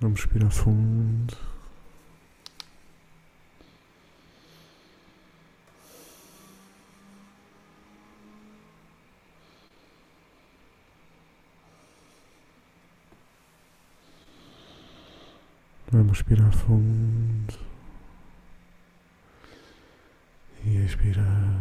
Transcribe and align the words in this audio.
Vamos 0.00 0.20
respirar 0.20 0.52
fundo. 0.52 1.34
Vamos 15.90 16.18
respirar 16.18 16.52
fundo 16.52 17.54
e 20.62 20.84
expirar. 20.84 21.56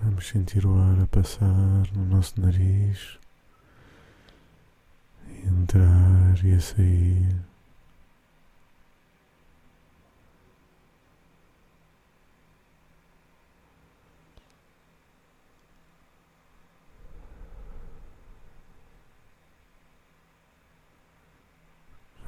Vamos 0.00 0.17
sentir 0.28 0.66
o 0.66 0.78
ar 0.78 1.00
a 1.00 1.06
passar 1.06 1.90
no 1.94 2.04
nosso 2.04 2.38
nariz, 2.38 3.18
entrar 5.42 6.44
e 6.44 6.52
a 6.52 6.60
sair. 6.60 7.34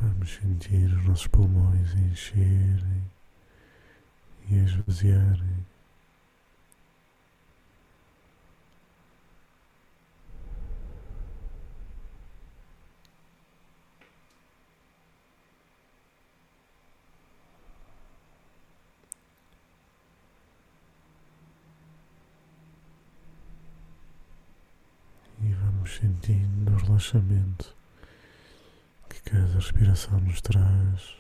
Vamos 0.01 0.33
sentir 0.33 0.87
os 0.87 1.05
nossos 1.05 1.27
pulmões 1.27 1.95
encherem 1.95 3.05
e 4.49 4.55
esvaziarem. 4.55 5.61
e 25.43 25.53
vamos 25.55 25.97
sentindo 25.97 26.77
o 26.77 26.90
relaxamento 27.01 27.75
que 29.09 29.23
cada 29.23 29.55
respiração 29.55 30.21
nos 30.21 30.41
traz. 30.43 31.19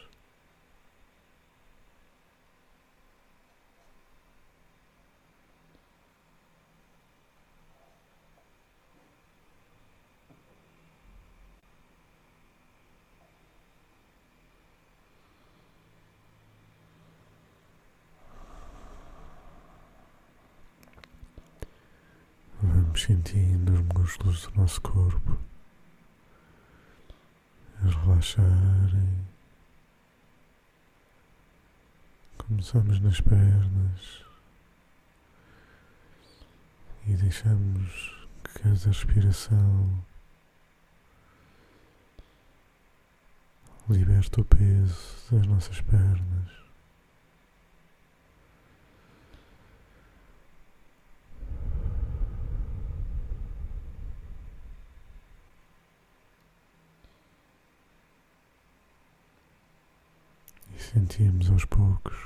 Vamos 22.62 23.02
sentindo 23.02 23.72
os 23.72 23.80
músculos 23.80 24.46
do 24.46 24.60
nosso 24.60 24.80
corpo 24.82 25.50
a 27.82 27.88
relaxarem. 28.36 29.26
Começamos 32.38 33.00
nas 33.00 33.20
pernas 33.20 34.24
e 37.06 37.16
deixamos 37.16 38.26
que 38.44 38.62
cada 38.62 38.74
respiração 38.74 40.04
liberte 43.88 44.40
o 44.40 44.44
peso 44.44 45.16
das 45.30 45.46
nossas 45.46 45.80
pernas. 45.80 46.59
Sentimos 60.92 61.48
aos 61.50 61.64
poucos 61.66 62.16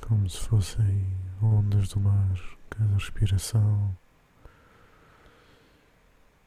como 0.00 0.28
se 0.28 0.40
fossem 0.40 1.06
ondas 1.40 1.88
do 1.90 2.00
mar, 2.00 2.36
cada 2.68 2.94
respiração 2.94 3.96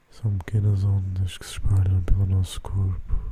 são 0.09 0.37
pequenas 0.39 0.83
ondas 0.83 1.37
que 1.37 1.45
se 1.45 1.53
espalham 1.53 2.01
pelo 2.03 2.25
nosso 2.25 2.59
corpo. 2.59 3.29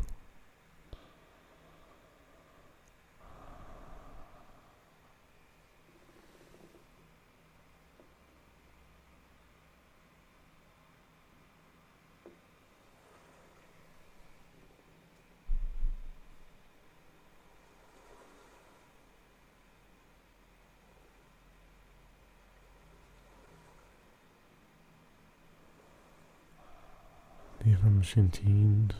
E 27.65 27.73
vamos 28.07 28.11
sentindo 28.11 28.95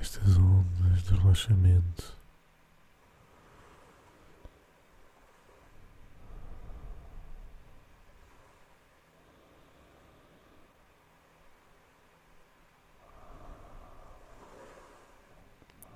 estas 0.00 0.36
ondas 0.36 1.02
de 1.04 1.14
relaxamento. 1.16 2.18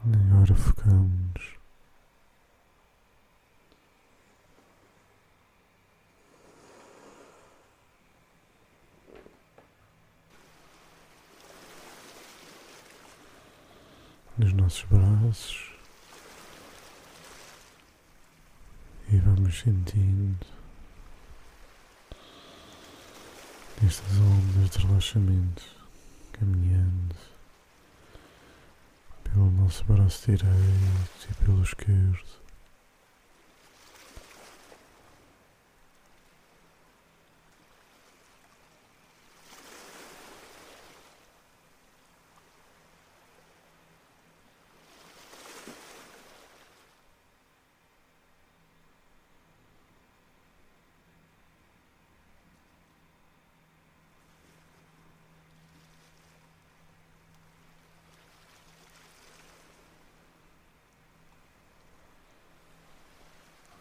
E 0.04 0.32
Agora 0.32 0.54
focamos 0.54 1.22
nos 14.42 14.52
nossos 14.72 14.84
braços 14.84 15.70
e 19.10 19.16
vamos 19.18 19.58
sentindo 19.58 20.46
estas 23.86 24.16
ondas 24.16 24.70
de 24.70 24.86
relaxamento 24.86 25.62
caminhando 26.32 27.14
pelo 29.24 29.50
nosso 29.50 29.84
braço 29.84 30.30
direito 30.30 31.28
e 31.30 31.44
pelo 31.44 31.62
esquerdo. 31.62 32.42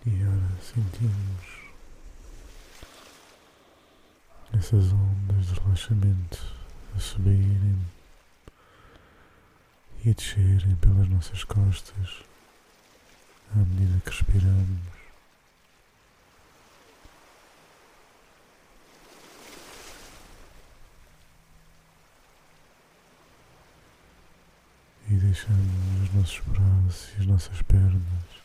E 0.03 0.23
agora 0.23 0.60
sentimos 0.73 1.61
essas 4.57 4.93
ondas 4.93 5.47
de 5.47 5.59
relaxamento 5.59 6.55
a 6.95 6.99
subirem 6.99 7.77
e 10.05 10.11
a 10.11 10.13
descerem 10.13 10.75
pelas 10.77 11.09
nossas 11.09 11.43
costas 11.43 12.23
à 13.53 13.57
medida 13.57 13.99
que 13.99 14.11
respiramos. 14.11 15.01
E 25.09 25.15
deixamos 25.15 26.03
os 26.03 26.13
nossos 26.15 26.39
braços 26.45 27.13
e 27.17 27.21
as 27.21 27.25
nossas 27.25 27.61
pernas 27.63 28.40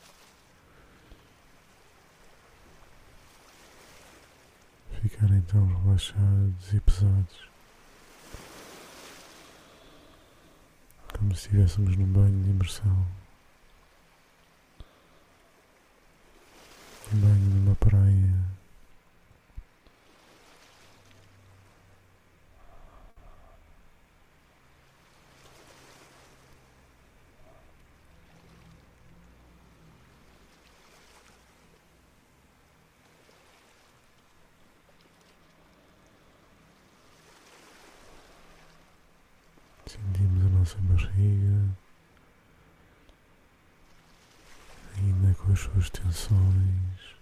ficarem 5.17 5.41
tão 5.43 5.67
relaxados 5.67 6.75
e 6.75 6.81
pesados 6.81 7.47
como 11.17 11.35
se 11.35 11.47
estivéssemos 11.47 11.97
num 11.97 12.07
banho 12.07 12.43
de 12.45 12.51
imersão. 12.51 13.07
Um 17.15 17.21
banho 17.21 17.35
numa 17.35 17.75
praia. 17.77 18.16
Sentimos 39.97 40.45
a 40.45 40.49
nossa 40.59 40.77
barriga 40.83 41.77
ainda 44.97 45.35
com 45.35 45.53
as 45.53 45.61
suas 45.61 45.91
tensões. 45.91 47.17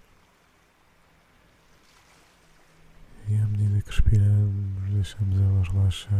E 3.29 3.37
à 3.37 3.47
medida 3.47 3.81
que 3.81 3.91
respiramos, 3.91 4.93
deixamos 4.93 5.41
elas 5.41 5.69
relaxar. 5.69 6.11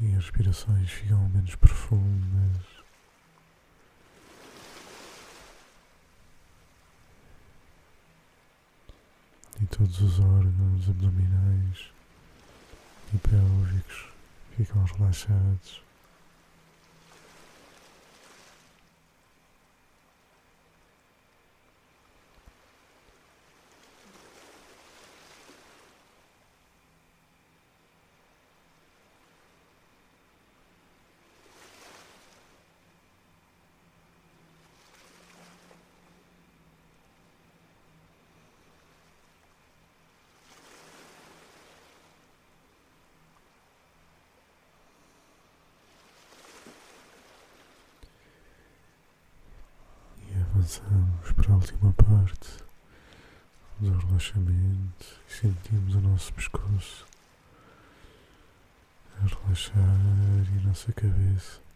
E 0.00 0.14
as 0.14 0.24
respirações 0.24 0.90
ficam 0.90 1.28
menos 1.30 1.56
profundas. 1.56 2.78
e 9.60 9.66
todos 9.78 10.00
os 10.00 10.18
órgãos 10.18 10.88
abdominais 10.88 11.92
e 13.14 13.18
pélvicos 13.18 14.06
ficam 14.56 14.82
relaxados. 14.82 15.87
Avançamos 50.68 51.32
para 51.32 51.52
a 51.52 51.56
última 51.56 51.92
parte 51.94 52.62
do 53.80 53.90
relaxamento 53.90 55.06
e 55.26 55.32
sentimos 55.32 55.94
o 55.94 56.00
nosso 56.00 56.30
pescoço 56.34 57.06
a 59.16 59.26
relaxar 59.26 59.72
e 60.54 60.58
a 60.58 60.68
nossa 60.68 60.92
cabeça. 60.92 61.68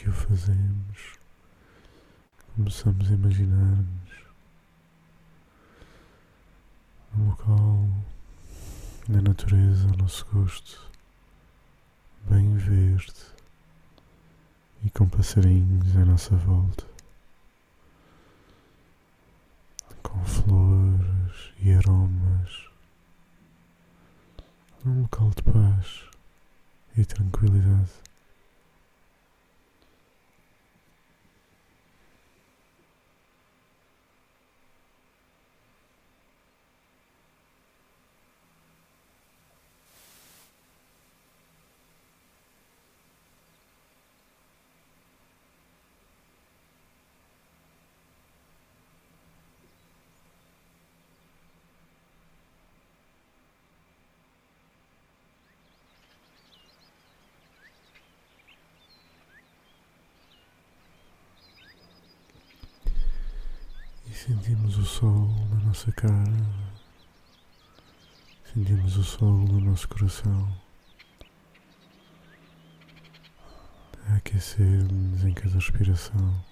que 0.00 0.08
o 0.08 0.12
fazemos, 0.14 1.18
começamos 2.80 3.10
a 3.10 3.14
imaginar-nos 3.14 4.10
num 7.14 7.28
local 7.28 7.86
na 9.06 9.20
natureza 9.20 9.86
ao 9.86 9.96
nosso 9.98 10.24
gosto, 10.32 10.90
bem 12.30 12.56
verde 12.56 13.12
e 14.82 14.90
com 14.90 15.06
passarinhos 15.10 15.94
à 15.94 16.06
nossa 16.06 16.34
volta, 16.36 16.86
com 20.02 20.24
flores 20.24 21.52
e 21.58 21.74
aromas, 21.74 22.70
num 24.82 25.02
local 25.02 25.30
de 25.36 25.42
paz 25.42 26.04
e 26.96 27.04
tranquilidade. 27.04 28.09
Sentimos 64.26 64.76
o 64.76 64.84
sol 64.84 65.30
na 65.48 65.60
nossa 65.64 65.90
cara, 65.92 66.30
sentimos 68.52 68.98
o 68.98 69.02
sol 69.02 69.32
no 69.32 69.62
nosso 69.62 69.88
coração, 69.88 70.46
a 74.10 74.16
aquecer-nos 74.16 75.24
em 75.24 75.32
cada 75.32 75.54
respiração. 75.54 76.44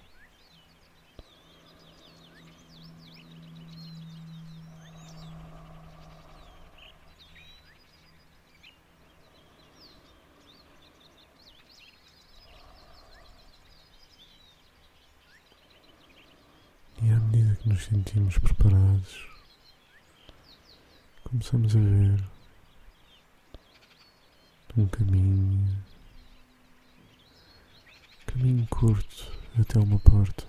nos 17.69 17.91
sentimos 18.09 18.39
preparados, 18.39 19.27
começamos 21.23 21.75
a 21.75 21.79
ver 21.79 22.23
um 24.75 24.87
caminho, 24.87 25.83
caminho 28.25 28.65
curto 28.67 29.31
até 29.59 29.77
uma 29.77 29.99
porta. 29.99 30.43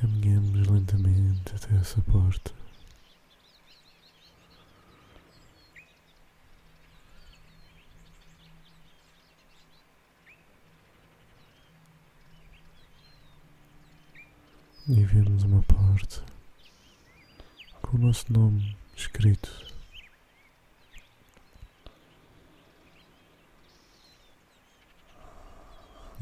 Caminhamos 0.00 0.66
lentamente 0.66 1.54
até 1.54 1.76
essa 1.76 2.02
porta. 2.02 2.52
E 14.88 15.04
vemos 15.04 15.42
uma 15.42 15.62
porta 15.62 16.24
com 17.82 17.96
o 17.96 18.00
nosso 18.00 18.32
nome 18.32 18.76
escrito. 18.96 19.66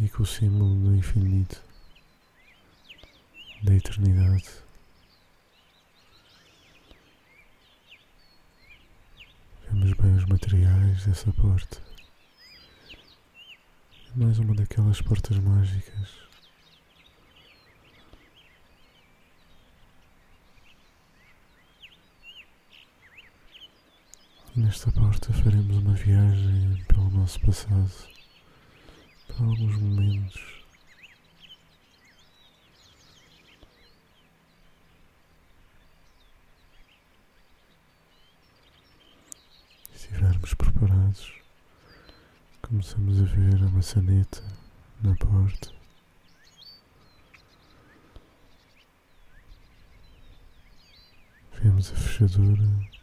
E 0.00 0.09
com 0.09 0.23
o 0.23 0.26
símbolo 0.26 0.75
do 0.76 0.94
infinito. 0.97 1.62
da 3.62 3.75
eternidade. 3.75 4.50
Vemos 9.71 9.92
bem 9.94 10.14
os 10.16 10.25
materiais 10.26 11.06
dessa 11.06 11.33
porta. 11.33 11.83
É 14.11 14.16
mais 14.16 14.38
uma 14.38 14.54
daquelas 14.54 15.00
portas 15.00 15.38
mágicas. 15.38 16.23
Nesta 24.56 24.90
porta 24.92 25.32
faremos 25.32 25.76
uma 25.78 25.94
viagem 25.94 26.84
pelo 26.87 27.11
nosso 27.11 27.40
passado, 27.40 27.90
para 29.26 29.46
alguns 29.46 29.76
momentos. 29.76 30.64
Se 39.92 40.06
estivermos 40.08 40.54
preparados, 40.54 41.32
começamos 42.62 43.20
a 43.20 43.25
ver 43.25 43.56
a 43.56 43.68
maçaneta 43.70 44.42
na 45.02 45.16
porta. 45.16 45.73
Vemos 51.61 51.90
a 51.90 51.96
fechadura. 51.96 52.93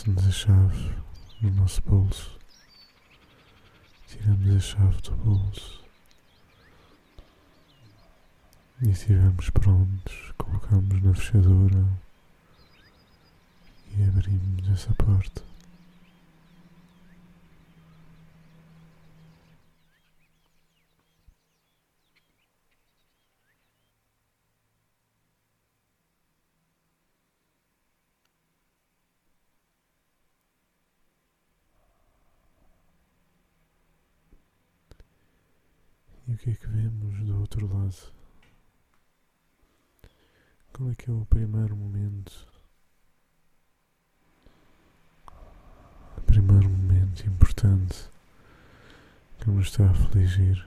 Aparece-nos 0.00 0.26
a 0.26 0.30
chave 0.30 0.94
no 1.42 1.50
nosso 1.50 1.82
bolso. 1.82 2.38
Tiramos 4.08 4.56
a 4.56 4.60
chave 4.60 5.00
do 5.02 5.16
bolso. 5.16 5.84
E 8.80 8.86
se 8.86 8.90
estivermos 8.92 9.50
prontos, 9.50 10.32
colocamos 10.38 11.02
na 11.02 11.14
fechadura 11.14 11.84
e 13.94 14.02
abrimos 14.04 14.70
essa 14.70 14.94
porta. 14.94 15.42
E 36.30 36.34
o 36.34 36.38
que 36.50 36.64
é 36.64 36.66
que 36.66 36.66
vemos 36.66 37.24
do 37.24 37.38
outro 37.38 37.66
lado? 37.72 38.12
Qual 40.72 40.90
é 40.90 40.94
que 40.96 41.08
é 41.08 41.12
o 41.12 41.24
primeiro 41.26 41.76
momento? 41.76 42.48
O 46.16 46.20
primeiro 46.22 46.68
momento 46.68 47.24
importante 47.24 48.08
que 49.38 49.48
nos 49.48 49.68
está 49.68 49.86
a 49.86 49.90
afligir? 49.90 50.66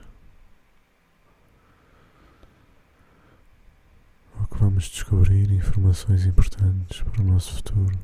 Ou 4.40 4.46
que 4.46 4.56
vamos 4.56 4.84
descobrir 4.88 5.50
informações 5.52 6.24
importantes 6.24 7.02
para 7.02 7.20
o 7.20 7.24
nosso 7.24 7.56
futuro? 7.56 7.98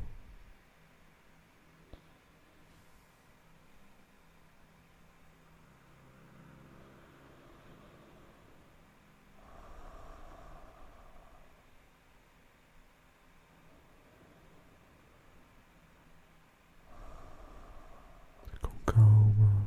com 18.60 18.92
calma, 18.92 19.66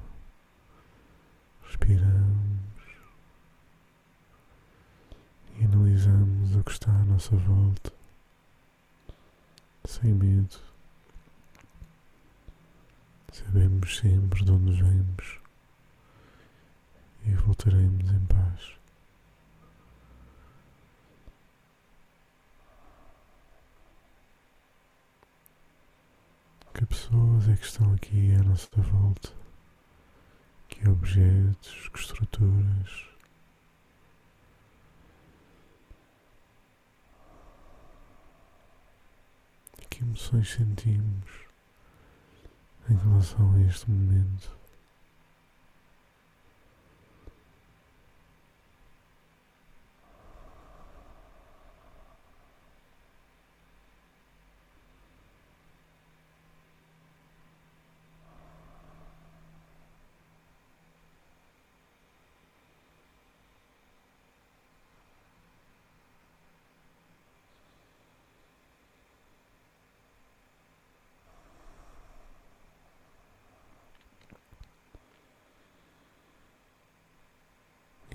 respiramos 1.66 2.62
e 5.60 5.66
analisamos 5.66 6.56
o 6.56 6.64
que 6.64 6.72
está 6.72 6.92
à 6.92 7.04
volta, 7.38 7.92
sem 9.86 10.14
medo. 10.14 10.58
Sabemos 13.32 13.98
sempre 13.98 14.44
de 14.44 14.52
onde 14.52 14.82
vemos 14.82 15.40
e 17.26 17.34
voltaremos 17.36 18.12
em 18.12 18.26
paz. 18.26 18.74
Que 26.74 26.86
pessoas 26.86 27.48
é 27.50 27.56
que 27.56 27.66
estão 27.66 27.94
aqui 27.94 28.36
à 28.36 28.44
nossa 28.44 28.68
volta? 28.82 29.30
Que 30.68 30.90
objetos, 30.90 31.88
que 31.90 32.00
estruturas? 32.00 33.06
E 39.82 39.86
que 39.86 40.03
emoções 40.14 40.48
sentimos 40.52 41.32
em 42.88 42.96
relação 42.96 43.52
a 43.56 43.62
este 43.62 43.90
momento? 43.90 44.64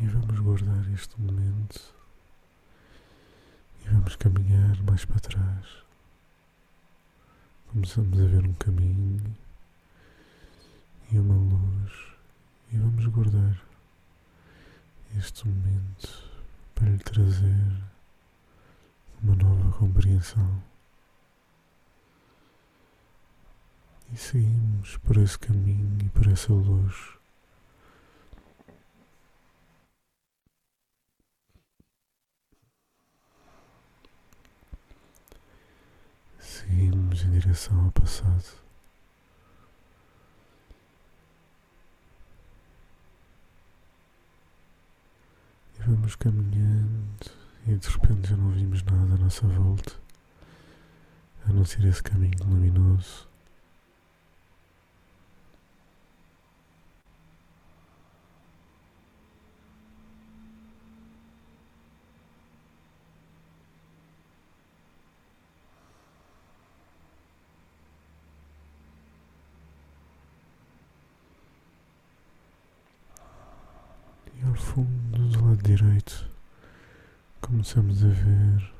E 0.01 0.07
vamos 0.07 0.39
guardar 0.99 1.01
este 1.01 1.21
momento 1.21 1.95
e 3.85 3.89
vamos 3.89 4.17
caminhar 4.17 4.83
mais 4.83 5.05
para 5.05 5.21
trás. 5.21 5.67
Começamos 7.69 8.21
a 8.21 8.25
ver 8.25 8.45
um 8.45 8.55
caminho 8.55 9.37
e 11.13 11.19
uma 11.19 11.35
luz 11.35 11.93
e 12.73 12.79
vamos 12.79 13.07
guardar 13.07 13.61
este 15.17 15.47
momento 15.47 16.25
para 16.75 16.91
lhe 16.91 16.99
trazer 16.99 17.83
uma 19.23 19.37
nova 19.37 19.79
compreensão. 19.79 20.63
E 24.13 24.17
seguimos 24.17 24.97
por 24.99 25.17
esse 25.19 25.39
caminho 25.39 25.99
e 26.05 26.09
por 26.09 26.27
essa 26.27 26.53
luz. 26.53 27.19
Seguimos 36.69 37.18
em 37.29 37.39
direção 37.39 37.85
ao 37.85 37.93
passado. 37.93 38.45
E 45.79 45.83
vamos 45.83 46.17
caminhando 46.17 47.39
e 47.67 47.77
de 47.77 47.89
repente 47.89 48.31
já 48.31 48.37
não 48.37 48.51
vimos 48.51 48.83
nada 48.83 49.15
à 49.15 49.19
nossa 49.19 49.47
volta, 49.47 49.93
a 51.47 51.53
não 51.53 51.65
ser 51.65 51.85
esse 51.85 52.03
caminho 52.03 52.33
luminoso. 52.45 53.29
E 74.35 74.47
ao 74.47 74.55
fundo 74.55 75.29
do 75.29 75.45
lado 75.45 75.63
direito 75.63 76.31
começamos 77.75 78.03
a 78.03 78.09
ver 78.09 78.73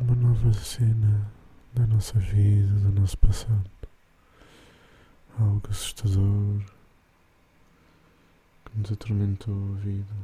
uma 0.00 0.14
nova 0.16 0.52
cena 0.54 1.30
da 1.72 1.86
nossa 1.86 2.18
vida, 2.18 2.74
do 2.80 3.00
nosso 3.00 3.16
passado. 3.18 3.70
Algo 5.38 5.62
assustador 5.70 6.60
que 8.64 8.76
nos 8.78 8.90
atormentou 8.90 9.54
a 9.74 9.78
vida. 9.78 10.14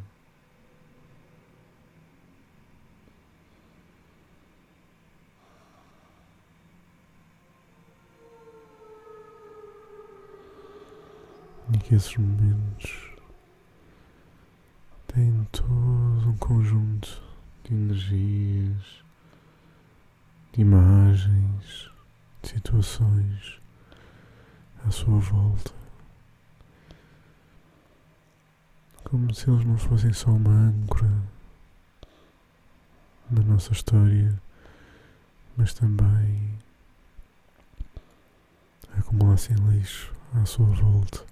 E 11.73 11.79
que 11.79 11.95
esses 11.95 12.17
momentos 12.17 13.20
conjunto 16.41 17.23
de 17.63 17.75
energias, 17.75 19.05
de 20.53 20.63
imagens, 20.63 21.91
de 22.43 22.49
situações 22.49 23.61
à 24.85 24.91
sua 24.91 25.19
volta. 25.19 25.71
Como 29.05 29.33
se 29.35 29.49
eles 29.49 29.65
não 29.65 29.77
fossem 29.77 30.13
só 30.13 30.31
uma 30.31 30.51
âncora 30.51 31.23
da 33.29 33.43
nossa 33.43 33.73
história, 33.73 34.41
mas 35.57 35.75
também 35.75 36.59
acumulassem 38.97 39.57
lixo 39.69 40.13
à 40.35 40.45
sua 40.47 40.67
volta. 40.67 41.25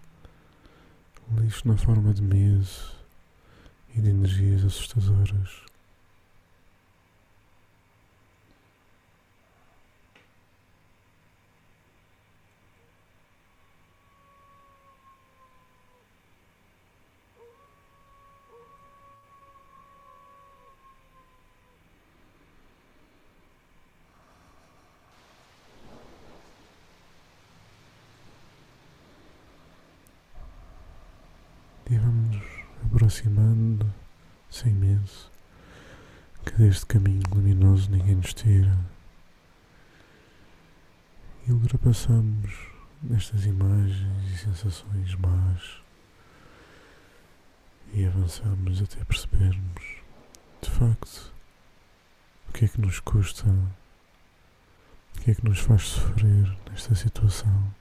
Lixo 1.38 1.66
na 1.66 1.76
forma 1.76 2.12
de 2.14 2.22
medo 2.22 2.97
e 3.98 4.00
de 4.00 4.10
energias 4.10 4.64
assustadoras. 4.64 5.68
e 31.90 31.96
vamos 31.96 32.36
aproximando 33.18 33.92
sem 34.48 34.72
medo 34.72 35.10
que 36.44 36.52
deste 36.56 36.86
caminho 36.86 37.22
luminoso 37.34 37.90
ninguém 37.90 38.14
nos 38.14 38.32
tira. 38.32 38.78
E 41.46 41.52
ultrapassamos 41.52 42.52
estas 43.14 43.44
imagens 43.44 44.30
e 44.32 44.38
sensações 44.38 45.14
más 45.16 45.80
e 47.92 48.04
avançamos 48.04 48.82
até 48.82 49.02
percebermos 49.04 50.02
de 50.62 50.70
facto 50.70 51.32
o 52.48 52.52
que 52.52 52.66
é 52.66 52.68
que 52.68 52.80
nos 52.80 53.00
custa 53.00 53.48
o 53.48 55.20
que 55.20 55.30
é 55.30 55.34
que 55.34 55.44
nos 55.44 55.58
faz 55.58 55.82
sofrer 55.82 56.56
nesta 56.70 56.94
situação 56.94 57.72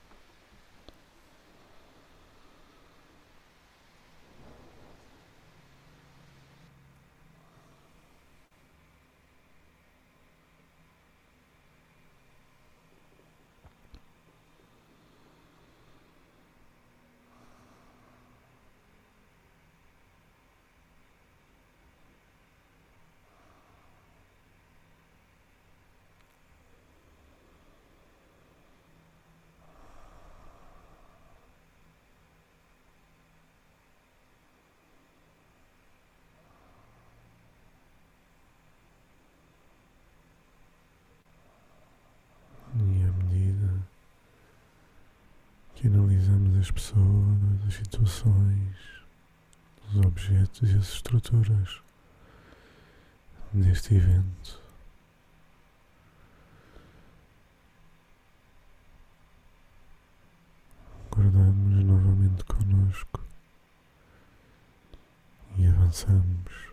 E 42.80 43.04
à 43.04 43.12
medida 43.12 43.74
que 45.74 45.88
analisamos 45.88 46.57
as 46.68 46.72
pessoas, 46.72 47.66
as 47.66 47.74
situações, 47.76 48.76
os 49.90 50.06
objetos 50.06 50.70
e 50.70 50.76
as 50.76 50.96
estruturas 50.96 51.82
deste 53.54 53.96
evento, 53.96 54.62
guardamos 61.10 61.86
novamente 61.86 62.44
connosco 62.44 63.24
e 65.56 65.68
avançamos 65.68 66.68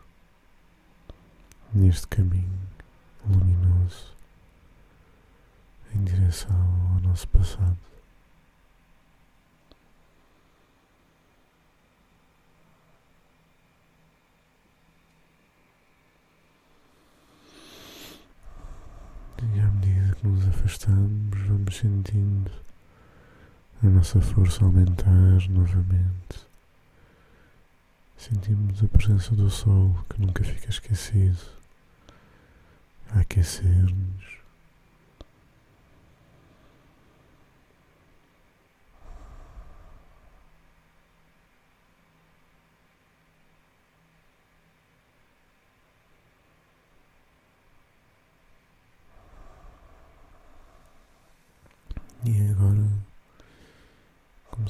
neste 1.73 2.09
caminho 2.09 2.69
luminoso 3.25 4.13
em 5.95 6.03
direção 6.03 6.91
ao 6.95 7.01
nosso 7.01 7.29
passado. 7.29 7.79
E 19.55 19.61
à 19.61 19.67
medida 19.67 20.14
que 20.14 20.14
nos 20.25 20.49
afastamos, 20.49 21.39
vamos 21.47 21.77
sentindo 21.77 22.51
a 23.83 23.87
nossa 23.87 24.21
força 24.23 24.65
aumentar 24.65 25.49
novamente. 25.51 26.47
Sentimos 28.17 28.83
a 28.83 28.89
presença 28.89 29.35
do 29.35 29.51
sol 29.51 29.95
que 30.09 30.21
nunca 30.23 30.43
fica 30.43 30.71
esquecido 30.71 31.39
a 33.15 33.21
aquecer-nos. 33.21 34.35
E 52.27 52.41
agora 52.51 52.89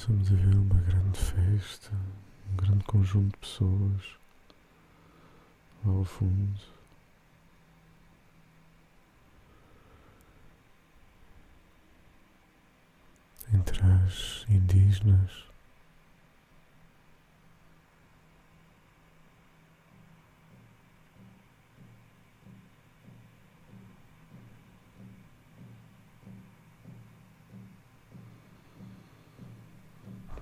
começamos 0.05 0.33
a 0.33 0.35
ver 0.35 0.55
uma 0.57 0.81
grande 0.83 1.19
festa, 1.19 1.91
um 2.53 2.57
grande 2.57 2.85
conjunto 2.85 3.33
de 3.33 3.39
pessoas 3.39 4.03
lá 5.83 5.93
ao 5.93 6.05
fundo. 6.05 6.61
Entre 13.53 13.81
as 13.83 14.45
indígenas. 14.49 15.54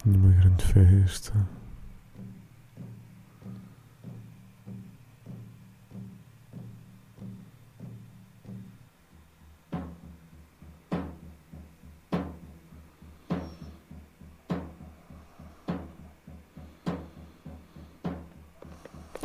Numa 0.05 0.33
grande 0.33 0.65
festa. 0.65 1.33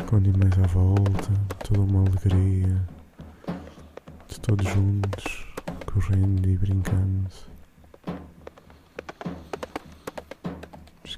Com 0.06 0.16
animais 0.16 0.54
à 0.63 0.68
volta, 0.68 1.34
toda 1.66 1.82
uma 1.82 2.02
alegria 2.02 2.82
de 4.30 4.40
todos 4.40 4.66
juntos, 4.70 5.48
correndo 5.86 6.48
e 6.48 6.58
brincando. 6.58 7.57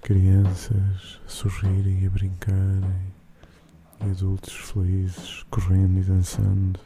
crianças 0.09 1.21
a 1.23 1.29
sorrirem 1.29 2.01
e 2.01 2.07
a 2.07 2.09
brincarem, 2.09 3.13
e 4.01 4.09
adultos 4.09 4.55
felizes 4.55 5.43
correndo 5.51 5.99
e 5.99 6.01
dançando. 6.01 6.79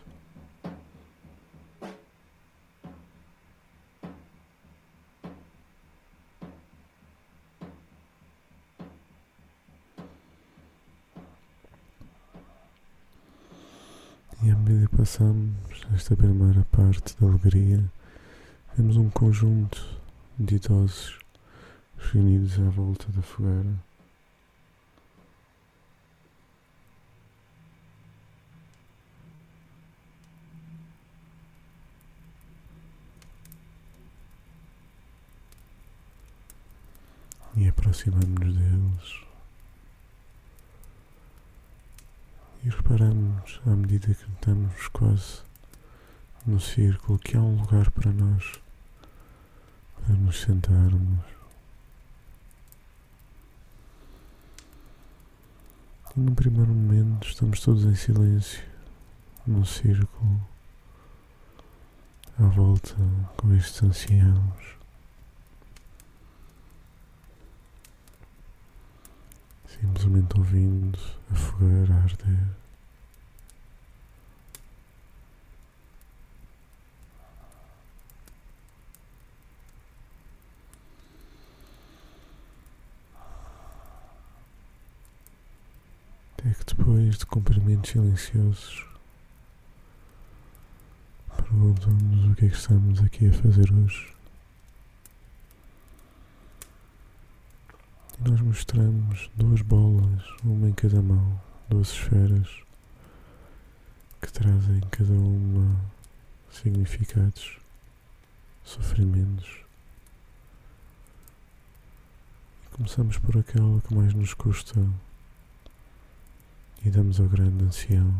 E 14.42 14.52
à 14.52 14.56
medida 14.58 14.86
que 14.86 14.98
passamos 14.98 15.56
esta 15.96 16.18
primeira 16.18 16.66
parte 16.74 17.16
da 17.22 17.28
alegria, 17.28 17.82
vemos 18.76 18.98
um 18.98 19.10
conjunto 19.10 19.82
de 20.38 20.56
idosos 20.56 21.23
reunidos 22.12 22.60
à 22.60 22.70
volta 22.70 23.12
da 23.12 23.22
fogueira. 23.22 23.74
E 37.56 37.68
aproximamos-nos 37.68 38.56
deles. 38.56 39.24
E 42.64 42.70
reparamos, 42.70 43.62
à 43.66 43.76
medida 43.76 44.08
que 44.08 44.12
estamos 44.12 44.88
quase 44.90 45.44
no 46.46 46.60
círculo, 46.60 47.20
que 47.20 47.38
há 47.38 47.42
um 47.42 47.62
lugar 47.62 47.92
para 47.92 48.12
nós, 48.12 48.54
para 50.02 50.16
nos 50.16 50.42
sentarmos. 50.42 51.43
No 56.16 56.36
primeiro 56.36 56.72
momento 56.72 57.28
estamos 57.28 57.60
todos 57.60 57.86
em 57.86 57.96
silêncio, 57.96 58.64
num 59.48 59.66
círculo, 59.66 60.40
à 62.38 62.44
volta 62.44 62.96
com 63.36 63.54
estes 63.56 63.82
anciãos. 63.82 64.78
Simplesmente 69.68 70.38
ouvindo 70.38 71.00
a 71.32 71.36
fogueira 71.36 71.96
arder. 71.96 72.63
Até 86.44 86.54
que 86.56 86.76
depois 86.76 87.18
de 87.18 87.26
cumprimentos 87.26 87.92
silenciosos 87.92 88.86
perguntam-nos 91.38 92.32
o 92.32 92.36
que 92.36 92.46
é 92.46 92.50
que 92.50 92.56
estamos 92.56 93.00
aqui 93.00 93.30
a 93.30 93.34
fazer 93.34 93.72
hoje. 93.72 94.14
nós 98.20 98.40
mostramos 98.40 99.30
duas 99.36 99.62
bolas, 99.62 100.24
uma 100.44 100.70
em 100.70 100.74
cada 100.74 101.02
mão, 101.02 101.42
duas 101.70 101.90
esferas 101.90 102.48
que 104.22 104.32
trazem 104.32 104.80
cada 104.92 105.12
uma 105.12 105.76
significados, 106.50 107.58
sofrimentos. 108.64 109.60
E 112.66 112.78
começamos 112.78 113.18
por 113.18 113.38
aquela 113.38 113.82
que 113.82 113.94
mais 113.94 114.14
nos 114.14 114.34
custa 114.34 114.80
e 116.84 116.90
damos 116.90 117.20
ao 117.20 117.28
grande 117.28 117.64
ancião, 117.64 118.14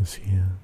anciã. 0.00 0.58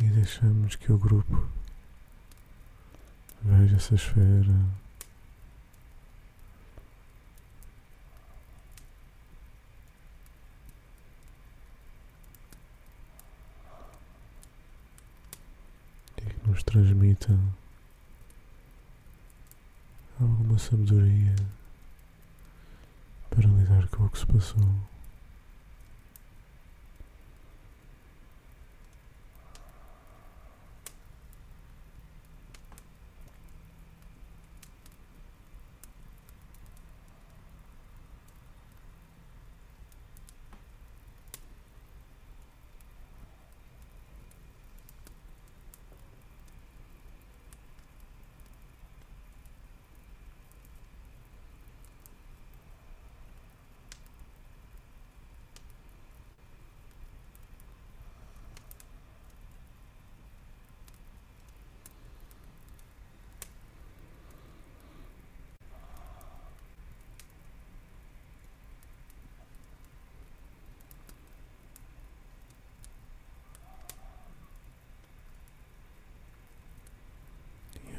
E 0.00 0.04
deixamos 0.04 0.76
que 0.76 0.92
o 0.92 0.98
grupo 0.98 1.56
Veja 3.48 3.76
essa 3.76 3.94
esfera. 3.94 4.54
E 16.18 16.22
que 16.22 16.48
nos 16.48 16.62
transmita 16.64 17.38
alguma 20.20 20.58
sabedoria 20.58 21.34
para 23.30 23.46
lidar 23.46 23.86
com 23.88 24.04
o 24.04 24.08
que 24.08 24.18
se 24.18 24.26
passou. 24.26 24.66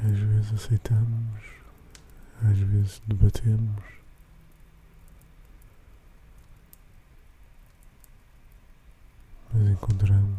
Às 0.05 0.17
vezes 0.19 0.46
aceitamos, 0.57 1.41
às 2.43 2.57
vezes 2.57 3.01
debatemos. 3.07 3.83
Mas 9.53 9.67
encontramos 9.69 10.37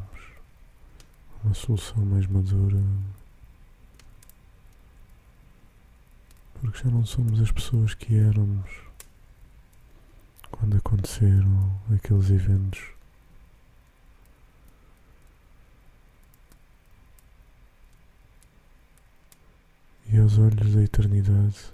uma 1.44 1.54
solução 1.54 2.04
mais 2.04 2.26
madura. 2.26 2.82
Porque 6.60 6.78
já 6.82 6.90
não 6.90 7.06
somos 7.06 7.40
as 7.40 7.52
pessoas 7.52 7.94
que 7.94 8.18
éramos 8.18 8.68
quando 10.50 10.76
aconteceram 10.76 11.80
aqueles 11.94 12.28
eventos. 12.30 12.97
E 20.10 20.18
aos 20.18 20.38
olhos 20.38 20.74
da 20.74 20.82
eternidade. 20.82 21.72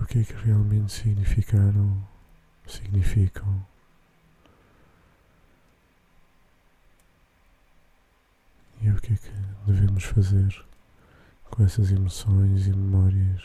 O 0.00 0.04
que 0.06 0.20
é 0.20 0.24
que 0.24 0.32
realmente 0.34 0.92
significaram, 0.92 2.06
significam? 2.66 3.66
E 8.80 8.90
o 8.90 9.00
que 9.00 9.12
é 9.14 9.16
que 9.16 9.30
devemos 9.66 10.04
fazer 10.04 10.64
com 11.44 11.64
essas 11.64 11.90
emoções 11.90 12.66
e 12.66 12.70
memórias? 12.70 13.42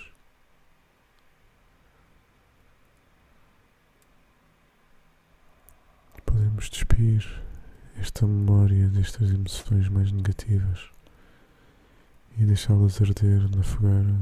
Podemos 6.25 6.69
despir 6.69 7.46
esta 8.01 8.25
memória 8.25 8.87
destas 8.89 9.29
emoções 9.31 9.89
mais 9.89 10.11
negativas 10.11 10.89
e 12.37 12.45
deixá-las 12.45 13.01
arder 13.01 13.49
na 13.55 13.63
fogueira. 13.63 14.15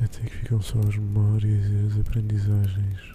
Até 0.00 0.20
que 0.28 0.37
ficam 0.48 0.62
só 0.62 0.78
as 0.80 0.96
memórias 0.96 1.70
e 1.70 1.86
as 1.86 2.00
aprendizagens. 2.00 3.14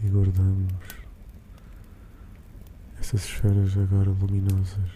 E 0.00 0.08
guardamos 0.08 0.72
essas 3.00 3.24
esferas 3.24 3.76
agora 3.76 4.08
luminosas. 4.08 4.88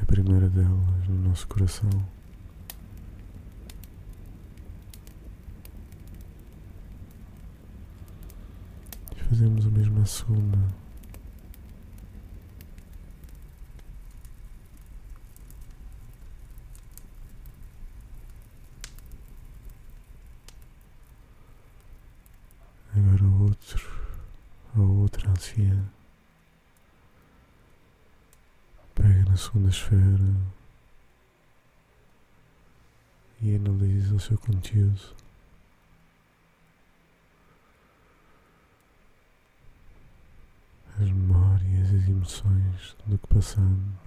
A 0.00 0.04
primeira 0.04 0.48
delas 0.48 1.08
no 1.08 1.28
nosso 1.28 1.48
coração. 1.48 1.90
E 9.16 9.24
fazemos 9.24 9.66
o 9.66 9.72
mesmo 9.72 10.00
à 10.00 10.06
segunda. 10.06 10.84
Agora 22.96 23.24
o 23.24 23.42
outro, 23.42 23.90
a 24.76 24.80
anciã. 25.54 25.84
Pega 28.94 29.24
na 29.30 29.36
segunda 29.36 29.68
esfera 29.70 30.36
e 33.40 33.56
analisa 33.56 34.14
o 34.14 34.20
seu 34.20 34.38
conteúdo. 34.38 35.14
As 40.96 41.08
memórias 41.10 41.90
e 41.90 41.96
as 41.96 42.08
emoções 42.08 42.96
do 43.06 43.18
que 43.18 43.26
passamos. 43.26 44.04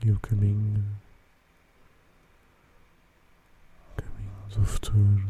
E 0.00 0.10
o 0.10 0.20
caminho, 0.20 0.84
o 3.92 4.02
caminho 4.02 4.32
do 4.58 4.64
futuro. 4.64 5.28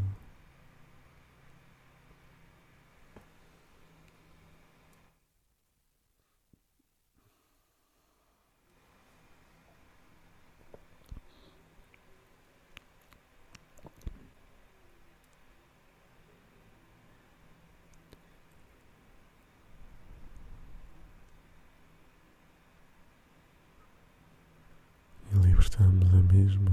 libertamos 25.30 26.08
a 26.14 26.32
mesma 26.32 26.72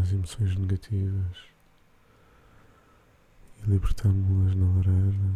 as 0.00 0.12
emoções 0.12 0.56
negativas 0.56 1.57
libertamos-las 3.68 4.54
na 4.56 4.66
lareira, 4.76 5.34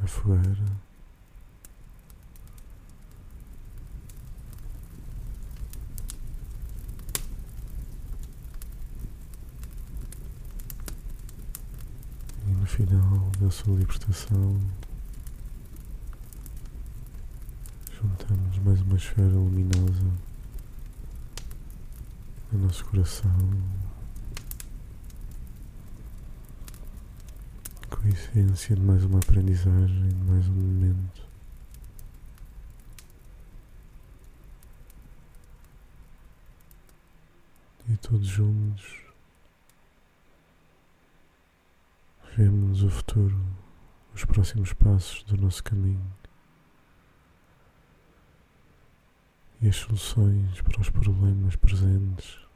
na 0.00 0.06
fogueira. 0.06 0.88
E 12.46 12.50
no 12.50 12.66
final 12.66 13.30
da 13.38 13.50
sua 13.50 13.76
libertação, 13.76 14.58
juntamos 17.92 18.58
mais 18.60 18.80
uma 18.80 18.96
esfera 18.96 19.28
luminosa 19.28 20.10
no 22.50 22.58
nosso 22.60 22.82
coração, 22.86 23.30
com 27.98 28.06
a 28.06 28.10
essência 28.10 28.76
de 28.76 28.82
mais 28.82 29.04
uma 29.04 29.18
aprendizagem, 29.18 30.08
de 30.08 30.24
mais 30.24 30.46
um 30.48 30.52
momento. 30.52 31.26
E 37.88 37.96
todos 37.96 38.26
juntos 38.26 39.02
vemos 42.36 42.82
o 42.82 42.90
futuro, 42.90 43.40
os 44.14 44.24
próximos 44.24 44.72
passos 44.72 45.22
do 45.24 45.36
nosso 45.36 45.64
caminho. 45.64 46.18
e 49.60 49.68
as 49.68 49.76
soluções 49.76 50.60
para 50.62 50.80
os 50.80 50.88
problemas 50.88 51.56
presentes. 51.56 52.47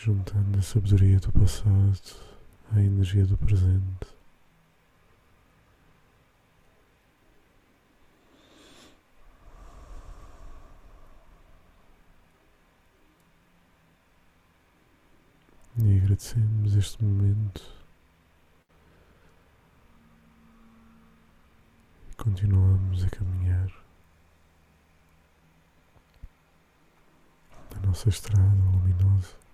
Juntando 0.00 0.56
a 0.56 0.62
sabedoria 0.62 1.18
do 1.18 1.32
passado 1.32 2.00
à 2.72 2.80
energia 2.80 3.26
do 3.26 3.36
presente. 3.36 4.06
E 15.78 15.96
agradecemos 15.96 16.76
este 16.76 17.02
momento. 17.02 17.78
continuamos 22.16 23.04
a 23.04 23.10
caminhar 23.10 23.72
na 27.74 27.80
nossa 27.86 28.08
estrada 28.08 28.44
luminosa. 28.72 29.47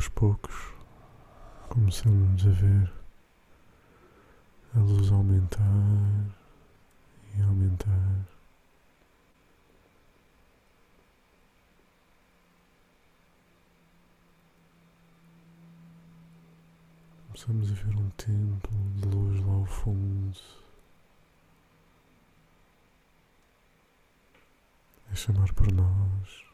Aos 0.00 0.08
poucos 0.08 0.54
começamos 1.68 2.46
a 2.46 2.48
ver 2.48 2.90
a 4.74 4.78
luz 4.78 5.12
aumentar 5.12 5.60
e 7.36 7.42
aumentar. 7.42 8.26
Começamos 17.26 17.70
a 17.70 17.74
ver 17.74 17.94
um 17.94 18.08
templo 18.10 18.72
de 18.94 19.06
luz 19.06 19.44
lá 19.44 19.52
ao 19.52 19.66
fundo. 19.66 20.38
A 25.12 25.14
chamar 25.14 25.52
por 25.52 25.70
nós. 25.70 26.49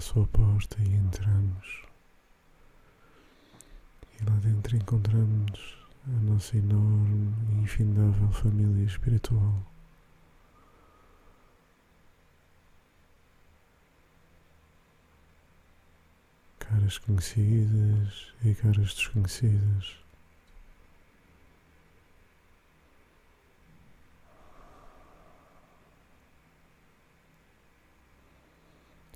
À 0.00 0.02
sua 0.02 0.26
porta 0.28 0.78
e 0.80 0.94
entramos. 0.94 1.84
E 4.18 4.24
lá 4.24 4.34
dentro 4.36 4.74
encontramos 4.74 5.76
a 6.06 6.20
nossa 6.22 6.56
enorme 6.56 7.34
e 7.50 7.54
infindável 7.56 8.32
família 8.32 8.82
espiritual. 8.82 9.62
Caras 16.58 16.96
conhecidas 16.96 18.32
e 18.42 18.54
caras 18.54 18.94
desconhecidas. 18.94 19.98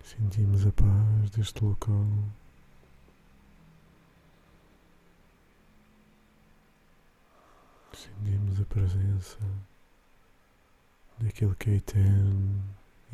Sentimos 0.04 0.66
a 0.66 0.72
paz 0.72 1.30
deste 1.30 1.64
local. 1.64 2.06
Sentimos 7.94 8.60
a 8.60 8.64
presença 8.66 9.38
daquele 11.18 11.54
que 11.54 11.70
é 11.70 11.76
eterno 11.76 12.62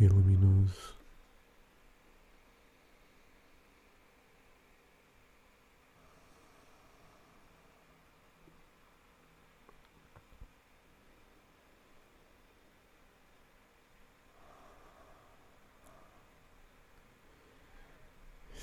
e 0.00 0.09
luminoso. 0.09 0.99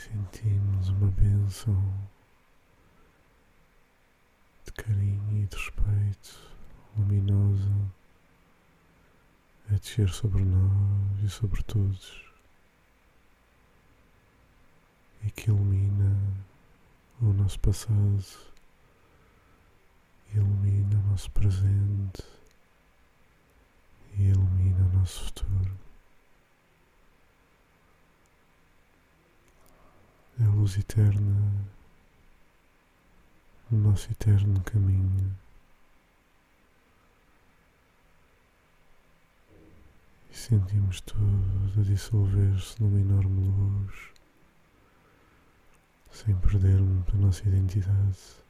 Sentimos 0.07 0.87
uma 0.87 1.11
bênção 1.11 1.75
de 4.63 4.71
carinho 4.71 5.43
e 5.43 5.45
de 5.45 5.55
respeito 5.57 6.55
luminosa 6.97 7.91
a 9.69 9.73
descer 9.73 10.07
sobre 10.07 10.45
nós 10.45 11.23
e 11.23 11.29
sobre 11.29 11.61
todos 11.63 12.25
e 15.25 15.31
que 15.31 15.49
ilumina 15.49 16.15
o 17.21 17.33
nosso 17.33 17.59
passado, 17.59 18.23
ilumina 20.33 20.97
o 20.99 21.09
nosso 21.09 21.29
presente 21.31 22.23
e 24.17 24.29
ilumina 24.29 24.85
o 24.85 24.99
nosso 24.99 25.25
futuro. 25.25 25.86
A 30.39 30.49
luz 30.49 30.77
eterna 30.77 31.67
no 33.69 33.89
nosso 33.89 34.11
eterno 34.11 34.61
caminho. 34.61 35.35
E 40.31 40.35
sentimos 40.35 41.01
tudo 41.01 41.81
a 41.81 41.83
dissolver-se 41.83 42.81
numa 42.81 42.99
enorme 42.99 43.47
luz, 43.47 43.95
sem 46.11 46.35
perdermos 46.37 47.07
a 47.13 47.17
nossa 47.17 47.47
identidade. 47.47 48.46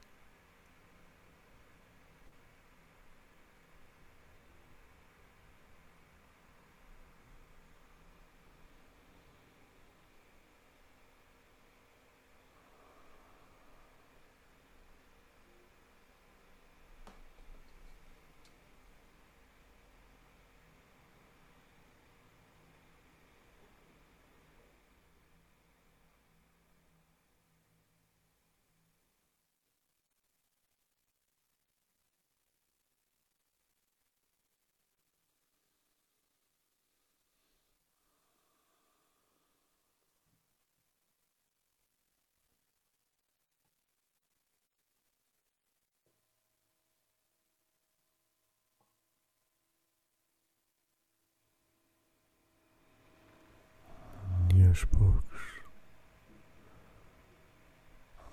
Aos 54.78 54.84
poucos 54.84 55.62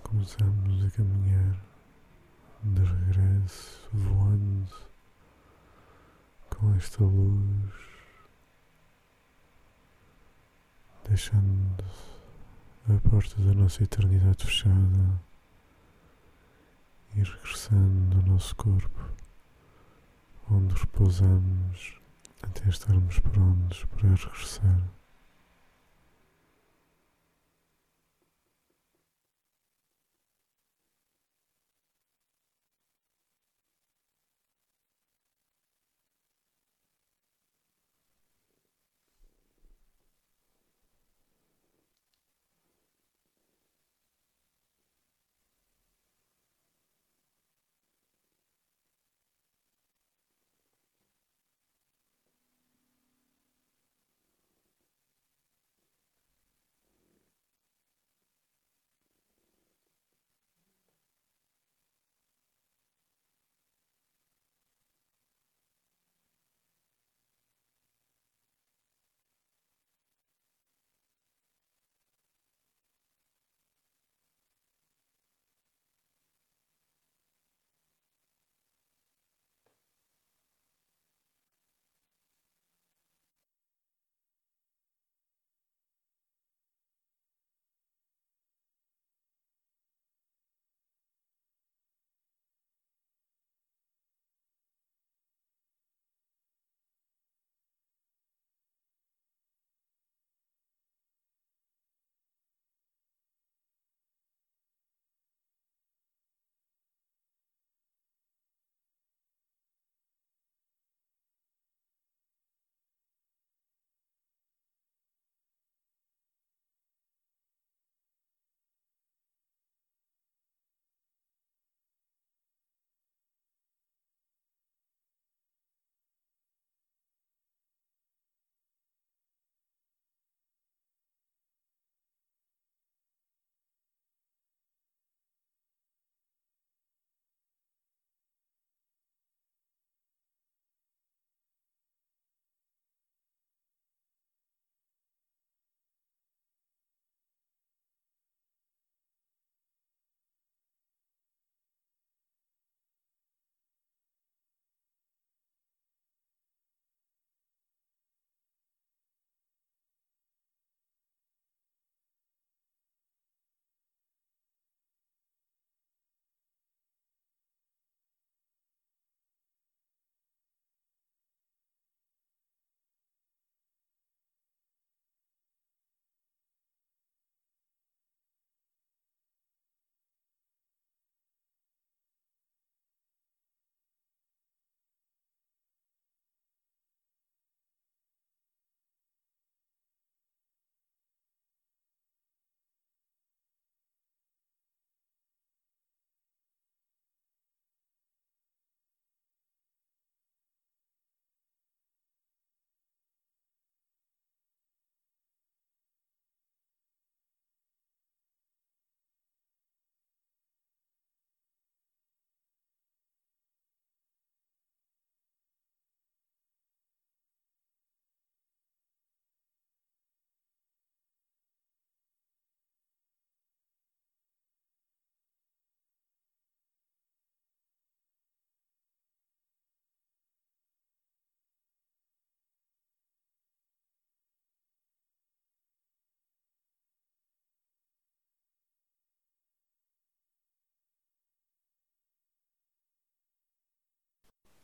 começamos 0.03 0.85
a 0.85 0.91
caminhar 0.91 1.59
de 2.61 2.83
regresso, 2.83 3.89
voando 3.91 4.71
com 6.51 6.75
esta 6.75 7.03
luz, 7.03 7.73
deixando 11.09 11.83
a 12.89 13.09
porta 13.09 13.41
da 13.41 13.53
nossa 13.55 13.83
eternidade 13.83 14.45
fechada 14.45 15.21
e 17.15 17.23
regressando 17.23 18.17
ao 18.17 18.23
nosso 18.23 18.55
corpo, 18.55 19.09
onde 20.51 20.75
repousamos 20.75 21.99
até 22.43 22.69
estarmos 22.69 23.19
prontos 23.19 23.83
para 23.85 24.09
regressar. 24.09 25.04